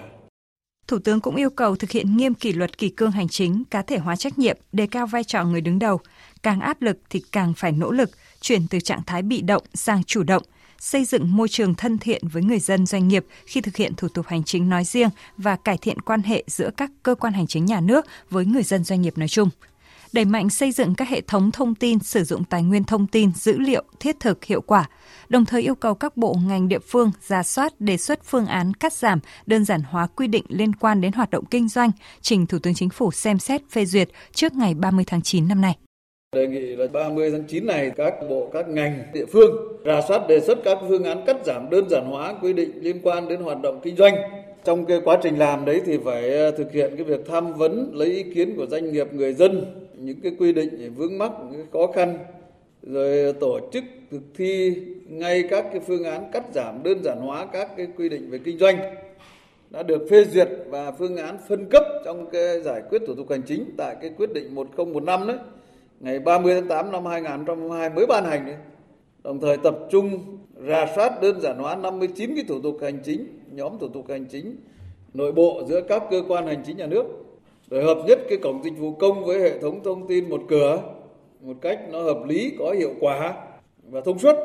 Thủ 0.88 1.00
tướng 1.00 1.20
cũng 1.20 1.36
yêu 1.36 1.50
cầu 1.50 1.76
thực 1.76 1.92
hiện 1.92 2.18
nghiêm 2.18 2.34
kỷ 2.34 2.54
luật 2.54 2.78
kỷ 2.78 2.90
cương 2.90 3.12
hành 3.12 3.28
chính, 3.28 3.64
cá 3.70 3.82
thể 3.82 3.98
hóa 3.98 4.16
trách 4.16 4.40
nhiệm, 4.40 4.58
đề 4.72 4.88
cao 4.88 5.08
vai 5.08 5.24
trò 5.24 5.44
người 5.44 5.62
đứng 5.62 5.80
đầu. 5.80 6.00
Càng 6.44 6.60
áp 6.60 6.82
lực 6.82 6.98
thì 7.10 7.24
càng 7.32 7.54
phải 7.58 7.72
nỗ 7.72 7.92
lực, 7.92 8.10
chuyển 8.42 8.62
từ 8.70 8.80
trạng 8.80 9.04
thái 9.06 9.22
bị 9.22 9.42
động 9.42 9.64
sang 9.74 10.04
chủ 10.04 10.24
động, 10.24 10.44
xây 10.80 11.06
dựng 11.06 11.36
môi 11.36 11.48
trường 11.48 11.76
thân 11.76 11.98
thiện 11.98 12.28
với 12.28 12.44
người 12.44 12.60
dân 12.60 12.86
doanh 12.86 13.08
nghiệp 13.08 13.26
khi 13.46 13.62
thực 13.62 13.76
hiện 13.76 13.94
thủ 13.96 14.08
tục 14.08 14.28
hành 14.28 14.44
chính 14.44 14.70
nói 14.70 14.84
riêng 14.84 15.10
và 15.38 15.56
cải 15.56 15.78
thiện 15.78 16.02
quan 16.02 16.22
hệ 16.22 16.44
giữa 16.48 16.70
các 16.78 16.92
cơ 17.04 17.16
quan 17.16 17.34
hành 17.34 17.48
chính 17.48 17.66
nhà 17.66 17.82
nước 17.82 18.06
với 18.30 18.46
người 18.46 18.64
dân 18.64 18.84
doanh 18.84 19.02
nghiệp 19.02 19.18
nói 19.18 19.28
chung 19.28 19.50
đẩy 20.14 20.26
mạnh 20.26 20.50
xây 20.50 20.72
dựng 20.72 20.96
các 20.96 21.10
hệ 21.10 21.22
thống 21.22 21.52
thông 21.52 21.76
tin 21.76 22.00
sử 22.00 22.24
dụng 22.24 22.44
tài 22.44 22.64
nguyên 22.64 22.84
thông 22.84 23.08
tin, 23.08 23.32
dữ 23.36 23.58
liệu 23.58 23.84
thiết 24.00 24.20
thực 24.20 24.46
hiệu 24.46 24.62
quả, 24.62 24.90
đồng 25.30 25.46
thời 25.46 25.62
yêu 25.62 25.76
cầu 25.76 25.96
các 25.96 26.18
bộ 26.18 26.36
ngành 26.48 26.68
địa 26.68 26.80
phương 26.80 27.12
ra 27.22 27.44
soát 27.44 27.82
đề 27.82 27.98
xuất 27.98 28.24
phương 28.24 28.46
án 28.46 28.74
cắt 28.74 28.94
giảm, 28.94 29.20
đơn 29.46 29.66
giản 29.66 29.82
hóa 29.82 30.08
quy 30.08 30.28
định 30.28 30.46
liên 30.48 30.76
quan 30.76 31.02
đến 31.02 31.12
hoạt 31.12 31.32
động 31.32 31.46
kinh 31.46 31.70
doanh, 31.70 31.92
trình 32.22 32.46
Thủ 32.46 32.60
tướng 32.60 32.74
Chính 32.74 32.90
phủ 32.90 33.12
xem 33.12 33.40
xét 33.40 33.62
phê 33.72 33.86
duyệt 33.86 34.10
trước 34.32 34.54
ngày 34.54 34.74
30 34.74 35.06
tháng 35.08 35.22
9 35.22 35.48
năm 35.48 35.62
nay. 35.62 35.78
Đề 36.36 36.48
nghị 36.48 36.76
là 36.76 36.88
30 36.94 37.32
tháng 37.32 37.44
9 37.48 37.66
này 37.66 37.92
các 37.96 38.14
bộ, 38.30 38.50
các 38.54 38.70
ngành, 38.70 39.04
địa 39.14 39.26
phương 39.26 39.52
ra 39.84 40.02
soát 40.08 40.28
đề 40.28 40.40
xuất 40.40 40.58
các 40.64 40.78
phương 40.90 41.04
án 41.04 41.26
cắt 41.26 41.38
giảm 41.46 41.70
đơn 41.70 41.90
giản 41.90 42.06
hóa 42.06 42.34
quy 42.42 42.54
định 42.54 42.72
liên 42.82 43.00
quan 43.04 43.28
đến 43.28 43.42
hoạt 43.42 43.62
động 43.62 43.80
kinh 43.84 43.96
doanh. 43.96 44.16
Trong 44.64 44.86
cái 44.86 45.02
quá 45.04 45.18
trình 45.24 45.38
làm 45.38 45.66
đấy 45.66 45.82
thì 45.86 45.98
phải 46.06 46.30
ờ, 46.30 46.52
thực 46.52 46.72
hiện 46.72 46.94
cái 46.96 47.04
việc 47.04 47.20
tham 47.28 47.54
vấn 47.54 47.92
lấy 47.94 48.08
ý 48.08 48.24
kiến 48.34 48.56
của 48.56 48.66
doanh 48.66 48.92
nghiệp, 48.92 49.14
người 49.14 49.34
dân, 49.34 49.66
những 49.94 50.22
cái 50.22 50.32
quy 50.40 50.54
định 50.54 50.94
vướng 50.96 51.18
mắc, 51.18 51.32
những 51.52 51.64
cái 51.64 51.68
khó 51.74 51.92
khăn 51.94 52.18
rồi 52.84 53.34
tổ 53.34 53.60
chức 53.72 53.84
thực 54.12 54.22
thi 54.36 54.76
ngay 55.06 55.44
các 55.50 55.66
cái 55.72 55.80
phương 55.88 56.04
án 56.04 56.32
cắt 56.32 56.44
giảm 56.54 56.84
đơn 56.84 57.04
giản 57.04 57.18
hóa 57.20 57.46
các 57.46 57.78
cái 57.78 57.88
quy 57.98 58.10
định 58.10 58.30
về 58.30 58.40
kinh 58.44 58.58
doanh 58.58 58.96
đã 59.70 59.84
được 59.84 60.08
phê 60.10 60.26
duyệt 60.26 60.50
và 60.70 60.92
phương 60.92 61.18
án 61.18 61.38
phân 61.48 61.66
cấp 61.70 61.84
trong 62.06 62.30
cái 62.30 62.62
giải 62.62 62.82
quyết 62.90 63.02
thủ 63.08 63.16
tục 63.16 63.30
hành 63.30 63.42
chính 63.48 63.66
tại 63.78 63.96
cái 64.02 64.12
quyết 64.18 64.34
định 64.34 64.56
1015 64.56 65.28
đấy 65.28 65.38
ngày 66.00 66.20
30 66.20 66.54
tháng 66.54 66.68
8 66.68 66.92
năm 66.92 67.06
2022 67.06 67.90
mới 67.90 68.06
ban 68.06 68.26
hành 68.26 68.46
đấy. 68.46 68.56
Đồng 69.24 69.40
thời 69.40 69.58
tập 69.58 69.78
trung 69.92 70.38
rà 70.68 70.86
soát 70.96 71.22
đơn 71.22 71.42
giản 71.42 71.58
hóa 71.58 71.76
59 71.76 72.36
cái 72.36 72.46
thủ 72.48 72.62
tục 72.62 72.78
hành 72.82 73.00
chính, 73.06 73.26
nhóm 73.52 73.80
thủ 73.80 73.88
tục 73.88 74.06
hành 74.10 74.26
chính 74.26 74.56
nội 75.14 75.32
bộ 75.32 75.62
giữa 75.68 75.82
các 75.82 76.04
cơ 76.12 76.24
quan 76.28 76.48
hành 76.48 76.64
chính 76.66 76.78
nhà 76.78 76.86
nước. 76.86 77.06
Rồi 77.70 77.84
hợp 77.84 77.98
nhất 78.08 78.20
cái 78.30 78.38
cổng 78.38 78.64
dịch 78.64 78.78
vụ 78.78 78.92
công 78.92 79.26
với 79.26 79.40
hệ 79.40 79.60
thống 79.60 79.84
thông 79.84 80.08
tin 80.08 80.30
một 80.30 80.42
cửa 80.50 80.80
một 81.42 81.58
cách 81.62 81.80
nó 81.92 82.04
hợp 82.04 82.24
lý, 82.28 82.56
có 82.60 82.72
hiệu 82.72 82.94
quả 83.00 83.34
và 83.92 84.02
thông 84.06 84.20
suốt. 84.20 84.36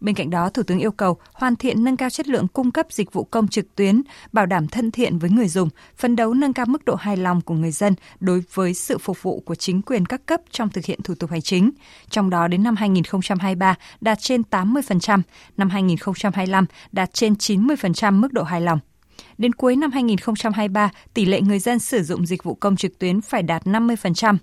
Bên 0.00 0.14
cạnh 0.14 0.30
đó, 0.30 0.50
Thủ 0.50 0.62
tướng 0.62 0.78
yêu 0.78 0.92
cầu 0.92 1.16
hoàn 1.32 1.56
thiện 1.56 1.84
nâng 1.84 1.96
cao 1.96 2.10
chất 2.10 2.28
lượng 2.28 2.48
cung 2.48 2.70
cấp 2.70 2.86
dịch 2.90 3.12
vụ 3.12 3.24
công 3.24 3.48
trực 3.48 3.74
tuyến, 3.74 4.02
bảo 4.32 4.46
đảm 4.46 4.68
thân 4.68 4.90
thiện 4.90 5.18
với 5.18 5.30
người 5.30 5.48
dùng, 5.48 5.68
phấn 5.96 6.16
đấu 6.16 6.34
nâng 6.34 6.52
cao 6.52 6.66
mức 6.68 6.84
độ 6.84 6.94
hài 6.94 7.16
lòng 7.16 7.40
của 7.40 7.54
người 7.54 7.70
dân 7.70 7.94
đối 8.20 8.42
với 8.54 8.74
sự 8.74 8.98
phục 8.98 9.22
vụ 9.22 9.40
của 9.40 9.54
chính 9.54 9.82
quyền 9.82 10.06
các 10.06 10.26
cấp 10.26 10.40
trong 10.50 10.68
thực 10.68 10.84
hiện 10.84 11.02
thủ 11.02 11.14
tục 11.14 11.30
hành 11.30 11.42
chính. 11.42 11.70
Trong 12.10 12.30
đó 12.30 12.48
đến 12.48 12.62
năm 12.62 12.76
2023 12.76 13.74
đạt 14.00 14.18
trên 14.20 14.42
80%, 14.50 15.22
năm 15.56 15.70
2025 15.70 16.66
đạt 16.92 17.14
trên 17.14 17.32
90% 17.32 18.20
mức 18.20 18.32
độ 18.32 18.42
hài 18.42 18.60
lòng. 18.60 18.78
Đến 19.38 19.52
cuối 19.52 19.76
năm 19.76 19.90
2023, 19.90 20.90
tỷ 21.14 21.24
lệ 21.24 21.40
người 21.40 21.58
dân 21.58 21.78
sử 21.78 22.02
dụng 22.02 22.26
dịch 22.26 22.44
vụ 22.44 22.54
công 22.54 22.76
trực 22.76 22.98
tuyến 22.98 23.20
phải 23.20 23.42
đạt 23.42 23.66
50%. 23.66 24.36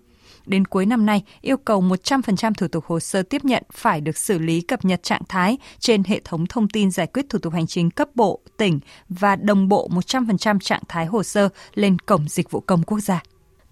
Đến 0.45 0.65
cuối 0.65 0.85
năm 0.85 1.05
nay, 1.05 1.23
yêu 1.41 1.57
cầu 1.57 1.81
100% 1.81 2.53
thủ 2.53 2.67
tục 2.67 2.85
hồ 2.85 2.99
sơ 2.99 3.23
tiếp 3.23 3.45
nhận 3.45 3.63
phải 3.73 4.01
được 4.01 4.17
xử 4.17 4.39
lý 4.39 4.61
cập 4.61 4.85
nhật 4.85 5.03
trạng 5.03 5.21
thái 5.29 5.57
trên 5.79 6.03
hệ 6.03 6.21
thống 6.23 6.45
thông 6.45 6.69
tin 6.69 6.91
giải 6.91 7.07
quyết 7.07 7.25
thủ 7.29 7.39
tục 7.39 7.53
hành 7.53 7.67
chính 7.67 7.91
cấp 7.91 8.09
bộ, 8.15 8.39
tỉnh 8.57 8.79
và 9.09 9.35
đồng 9.35 9.67
bộ 9.67 9.89
100% 9.91 10.59
trạng 10.59 10.83
thái 10.87 11.05
hồ 11.05 11.23
sơ 11.23 11.49
lên 11.73 11.99
cổng 11.99 12.25
dịch 12.29 12.51
vụ 12.51 12.59
công 12.59 12.83
quốc 12.83 12.99
gia. 12.99 13.23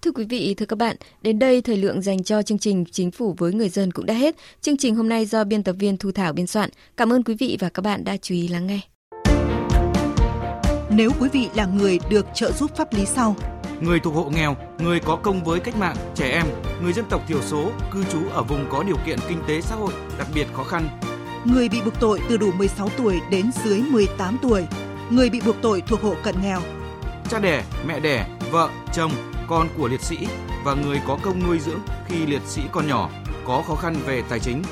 Thưa 0.02 0.10
quý 0.10 0.24
vị, 0.24 0.54
thưa 0.54 0.66
các 0.66 0.76
bạn, 0.78 0.96
đến 1.22 1.38
đây 1.38 1.62
thời 1.62 1.76
lượng 1.76 2.02
dành 2.02 2.22
cho 2.22 2.42
chương 2.42 2.58
trình 2.58 2.84
Chính 2.92 3.10
phủ 3.10 3.34
với 3.38 3.52
người 3.52 3.68
dân 3.68 3.92
cũng 3.92 4.06
đã 4.06 4.14
hết. 4.14 4.36
Chương 4.60 4.76
trình 4.76 4.94
hôm 4.94 5.08
nay 5.08 5.26
do 5.26 5.44
biên 5.44 5.62
tập 5.62 5.76
viên 5.78 5.96
Thu 5.96 6.12
Thảo 6.12 6.32
biên 6.32 6.46
soạn. 6.46 6.70
Cảm 6.96 7.12
ơn 7.12 7.22
quý 7.22 7.34
vị 7.34 7.56
và 7.60 7.68
các 7.68 7.82
bạn 7.82 8.04
đã 8.04 8.16
chú 8.16 8.34
ý 8.34 8.48
lắng 8.48 8.66
nghe. 8.66 8.80
Nếu 10.90 11.10
quý 11.20 11.28
vị 11.32 11.48
là 11.54 11.66
người 11.66 11.98
được 12.10 12.26
trợ 12.34 12.52
giúp 12.52 12.76
pháp 12.76 12.92
lý 12.92 13.06
sau, 13.06 13.36
người 13.80 14.00
thuộc 14.00 14.14
hộ 14.14 14.24
nghèo, 14.24 14.56
người 14.78 15.00
có 15.00 15.16
công 15.16 15.44
với 15.44 15.60
cách 15.60 15.76
mạng, 15.76 15.96
trẻ 16.14 16.30
em, 16.30 16.46
người 16.82 16.92
dân 16.92 17.04
tộc 17.10 17.22
thiểu 17.28 17.42
số, 17.42 17.70
cư 17.92 18.04
trú 18.04 18.18
ở 18.32 18.42
vùng 18.42 18.66
có 18.70 18.82
điều 18.82 18.96
kiện 19.06 19.18
kinh 19.28 19.38
tế 19.48 19.60
xã 19.60 19.74
hội 19.74 19.92
đặc 20.18 20.28
biệt 20.34 20.46
khó 20.52 20.64
khăn. 20.64 20.88
Người 21.44 21.68
bị 21.68 21.80
buộc 21.84 22.00
tội 22.00 22.20
từ 22.28 22.36
đủ 22.36 22.52
16 22.52 22.88
tuổi 22.98 23.20
đến 23.30 23.50
dưới 23.64 23.82
18 23.90 24.38
tuổi, 24.42 24.66
người 25.10 25.30
bị 25.30 25.40
buộc 25.40 25.56
tội 25.62 25.80
thuộc 25.80 26.02
hộ 26.02 26.14
cận 26.22 26.34
nghèo. 26.42 26.60
Cha 27.30 27.38
đẻ, 27.38 27.64
mẹ 27.86 28.00
đẻ, 28.00 28.26
vợ, 28.50 28.68
chồng, 28.92 29.12
con 29.48 29.68
của 29.78 29.88
liệt 29.88 30.00
sĩ 30.00 30.16
và 30.64 30.74
người 30.74 31.00
có 31.06 31.18
công 31.22 31.46
nuôi 31.46 31.58
dưỡng 31.58 31.80
khi 32.08 32.26
liệt 32.26 32.42
sĩ 32.46 32.62
còn 32.72 32.88
nhỏ 32.88 33.10
có 33.46 33.62
khó 33.66 33.74
khăn 33.74 33.96
về 34.06 34.22
tài 34.28 34.40
chính. 34.40 34.62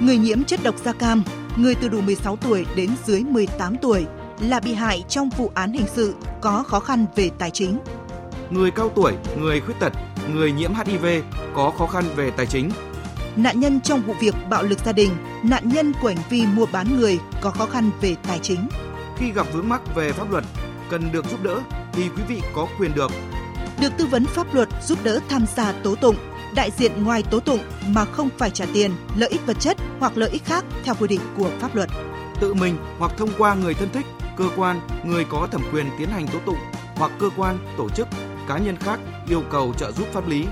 Người 0.00 0.18
nhiễm 0.18 0.44
chất 0.44 0.60
độc 0.62 0.74
da 0.84 0.92
cam, 0.92 1.22
người 1.56 1.74
từ 1.74 1.88
đủ 1.88 2.00
16 2.00 2.36
tuổi 2.36 2.66
đến 2.76 2.90
dưới 3.06 3.20
18 3.20 3.76
tuổi 3.76 4.06
là 4.40 4.60
bị 4.60 4.74
hại 4.74 5.04
trong 5.08 5.28
vụ 5.28 5.50
án 5.54 5.72
hình 5.72 5.86
sự 5.94 6.14
có 6.40 6.62
khó 6.62 6.80
khăn 6.80 7.06
về 7.16 7.30
tài 7.38 7.50
chính 7.50 7.78
người 8.52 8.70
cao 8.70 8.90
tuổi, 8.96 9.12
người 9.38 9.60
khuyết 9.60 9.74
tật, 9.80 9.92
người 10.34 10.52
nhiễm 10.52 10.70
HIV 10.74 11.06
có 11.54 11.72
khó 11.78 11.86
khăn 11.86 12.04
về 12.16 12.30
tài 12.30 12.46
chính. 12.46 12.70
Nạn 13.36 13.60
nhân 13.60 13.80
trong 13.80 14.02
vụ 14.02 14.14
việc 14.20 14.34
bạo 14.50 14.62
lực 14.62 14.78
gia 14.84 14.92
đình, 14.92 15.10
nạn 15.42 15.68
nhân 15.68 15.92
của 16.02 16.08
hành 16.08 16.24
vi 16.30 16.46
mua 16.46 16.66
bán 16.66 16.96
người 16.96 17.18
có 17.40 17.50
khó 17.50 17.66
khăn 17.66 17.90
về 18.00 18.16
tài 18.28 18.38
chính. 18.38 18.68
Khi 19.16 19.32
gặp 19.32 19.46
vướng 19.52 19.68
mắc 19.68 19.94
về 19.94 20.12
pháp 20.12 20.30
luật, 20.30 20.44
cần 20.90 21.12
được 21.12 21.24
giúp 21.30 21.42
đỡ 21.42 21.60
thì 21.92 22.02
quý 22.16 22.22
vị 22.28 22.40
có 22.54 22.66
quyền 22.78 22.94
được 22.94 23.10
được 23.80 23.92
tư 23.98 24.06
vấn 24.06 24.24
pháp 24.24 24.54
luật 24.54 24.68
giúp 24.82 24.98
đỡ 25.04 25.20
tham 25.28 25.44
gia 25.56 25.72
tố 25.72 25.94
tụng, 25.94 26.16
đại 26.54 26.70
diện 26.70 27.04
ngoài 27.04 27.22
tố 27.30 27.40
tụng 27.40 27.58
mà 27.88 28.04
không 28.04 28.28
phải 28.38 28.50
trả 28.50 28.66
tiền, 28.74 28.90
lợi 29.16 29.30
ích 29.30 29.46
vật 29.46 29.56
chất 29.60 29.76
hoặc 30.00 30.12
lợi 30.16 30.30
ích 30.30 30.44
khác 30.44 30.64
theo 30.84 30.94
quy 30.94 31.08
định 31.08 31.20
của 31.36 31.50
pháp 31.60 31.74
luật. 31.74 31.90
Tự 32.40 32.54
mình 32.54 32.76
hoặc 32.98 33.12
thông 33.16 33.30
qua 33.38 33.54
người 33.54 33.74
thân 33.74 33.88
thích, 33.92 34.06
cơ 34.36 34.44
quan, 34.56 34.80
người 35.04 35.24
có 35.24 35.48
thẩm 35.52 35.62
quyền 35.72 35.86
tiến 35.98 36.08
hành 36.08 36.26
tố 36.26 36.38
tụng 36.46 36.58
hoặc 36.96 37.12
cơ 37.18 37.30
quan, 37.36 37.58
tổ 37.78 37.88
chức 37.88 38.08
cá 38.48 38.58
nhân 38.58 38.76
khác 38.76 39.00
yêu 39.28 39.42
cầu 39.50 39.74
trợ 39.78 39.92
giúp 39.92 40.06
pháp 40.12 40.28
lý. 40.28 40.46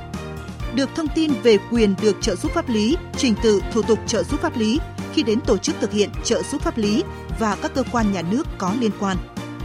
Được 0.74 0.90
thông 0.94 1.08
tin 1.14 1.32
về 1.42 1.58
quyền 1.70 1.94
được 2.02 2.16
trợ 2.20 2.36
giúp 2.36 2.52
pháp 2.52 2.68
lý, 2.68 2.96
trình 3.16 3.34
tự 3.42 3.60
thủ 3.72 3.82
tục 3.82 3.98
trợ 4.06 4.22
giúp 4.22 4.40
pháp 4.40 4.56
lý 4.56 4.80
khi 5.12 5.22
đến 5.22 5.40
tổ 5.40 5.56
chức 5.56 5.76
thực 5.80 5.92
hiện 5.92 6.10
trợ 6.24 6.42
giúp 6.42 6.62
pháp 6.62 6.78
lý 6.78 7.04
và 7.38 7.56
các 7.62 7.74
cơ 7.74 7.82
quan 7.92 8.12
nhà 8.12 8.22
nước 8.30 8.46
có 8.58 8.74
liên 8.80 8.90
quan. 9.00 9.16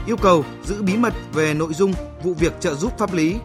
Yêu 0.08 0.17
cầu 0.17 0.46
giữ 0.65 0.82
bí 0.82 0.98
mật 0.98 1.13
về 1.34 1.53
nội 1.53 1.74
dung 1.74 1.94
vụ 2.24 2.34
việc 2.34 2.53
trợ 2.60 2.75
giúp 2.75 2.98
pháp 2.98 3.13
lý. 3.13 3.36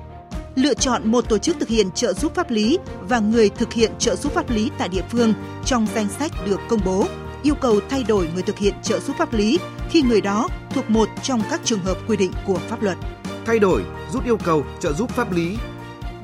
Lựa 0.55 0.75
chọn 0.75 1.11
một 1.11 1.29
tổ 1.29 1.39
chức 1.39 1.57
thực 1.61 1.69
hiện 1.69 1.91
trợ 1.91 2.13
giúp 2.13 2.35
pháp 2.35 2.51
lý 2.51 2.79
và 3.01 3.19
người 3.19 3.49
thực 3.49 3.73
hiện 3.73 3.91
trợ 3.99 4.17
giúp 4.17 4.33
pháp 4.33 4.51
lý 4.51 4.71
tại 4.79 4.89
địa 4.89 5.05
phương 5.11 5.35
trong 5.65 5.87
danh 5.95 6.09
sách 6.19 6.33
được 6.47 6.61
công 6.69 6.81
bố. 6.85 7.07
Yêu 7.43 7.55
cầu 7.55 7.81
thay 7.91 8.05
đổi 8.05 8.29
người 8.35 8.43
thực 8.43 8.59
hiện 8.59 8.75
trợ 8.83 9.01
giúp 9.01 9.17
pháp 9.19 9.33
lý 9.33 9.59
khi 9.91 10.03
người 10.03 10.21
đó 10.21 10.49
thuộc 10.75 10.91
một 10.91 11.09
trong 11.23 11.43
các 11.51 11.61
trường 11.65 11.85
hợp 11.85 11.99
quy 12.09 12.17
định 12.17 12.33
của 12.47 12.59
pháp 12.69 12.83
luật 12.83 12.99
thay 13.47 13.59
đổi, 13.59 13.85
rút 14.13 14.25
yêu 14.25 14.39
cầu 14.45 14.65
trợ 14.81 14.93
giúp 14.93 15.11
pháp 15.11 15.33
lý, 15.33 15.57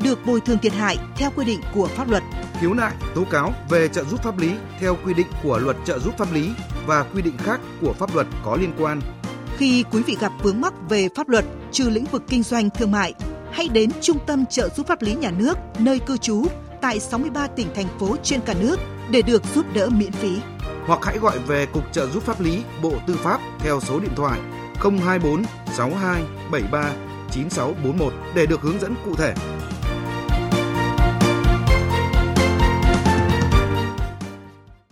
được 0.03 0.27
bồi 0.27 0.41
thường 0.41 0.59
thiệt 0.59 0.73
hại 0.73 0.99
theo 1.17 1.31
quy 1.37 1.45
định 1.45 1.61
của 1.75 1.87
pháp 1.87 2.11
luật, 2.11 2.23
khiếu 2.61 2.75
nại, 2.75 2.93
tố 3.15 3.25
cáo 3.31 3.55
về 3.71 3.89
trợ 3.89 4.05
giúp 4.05 4.23
pháp 4.23 4.39
lý 4.39 4.51
theo 4.81 4.97
quy 5.05 5.15
định 5.15 5.27
của 5.43 5.59
luật 5.59 5.77
trợ 5.85 5.99
giúp 5.99 6.15
pháp 6.19 6.33
lý 6.33 6.51
và 6.87 7.03
quy 7.15 7.23
định 7.23 7.37
khác 7.39 7.61
của 7.81 7.93
pháp 7.93 8.15
luật 8.15 8.27
có 8.45 8.57
liên 8.57 8.73
quan. 8.79 9.01
Khi 9.57 9.85
quý 9.91 10.03
vị 10.03 10.17
gặp 10.21 10.33
vướng 10.43 10.61
mắc 10.61 10.75
về 10.89 11.09
pháp 11.17 11.29
luật 11.29 11.45
trừ 11.73 11.89
lĩnh 11.89 12.05
vực 12.05 12.23
kinh 12.29 12.43
doanh 12.43 12.71
thương 12.71 12.93
mại, 12.93 13.15
hãy 13.53 13.69
đến 13.69 13.91
Trung 14.01 14.19
tâm 14.27 14.47
trợ 14.47 14.69
giúp 14.69 14.87
pháp 14.87 15.03
lý 15.03 15.15
nhà 15.15 15.31
nước 15.31 15.59
nơi 15.79 15.99
cư 15.99 16.17
trú 16.17 16.47
tại 16.81 17.01
63 17.01 17.47
tỉnh 17.47 17.67
thành 17.75 17.89
phố 18.01 18.17
trên 18.23 18.41
cả 18.41 18.55
nước 18.61 18.77
để 19.11 19.23
được 19.23 19.43
giúp 19.55 19.67
đỡ 19.75 19.89
miễn 19.89 20.13
phí. 20.13 20.39
Hoặc 20.87 21.05
hãy 21.05 21.19
gọi 21.19 21.39
về 21.39 21.67
Cục 21.67 21.93
Trợ 21.93 22.07
giúp 22.07 22.23
pháp 22.23 22.41
lý 22.41 22.63
Bộ 22.83 22.93
Tư 23.07 23.17
pháp 23.23 23.41
theo 23.59 23.81
số 23.81 24.01
điện 24.01 24.13
thoại 24.17 24.41
024 24.81 25.45
62 25.77 26.23
73 26.51 27.06
9641 27.37 28.13
để 28.35 28.47
được 28.47 28.61
hướng 28.61 28.81
dẫn 28.81 28.95
cụ 29.05 29.15
thể. 29.15 29.35